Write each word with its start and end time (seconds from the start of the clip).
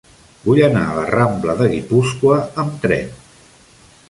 Vull 0.45 0.61
anar 0.67 0.81
a 0.85 0.95
la 0.99 1.03
rambla 1.15 1.57
de 1.61 1.69
Guipúscoa 1.75 2.41
amb 2.65 2.83
tren. 2.87 3.15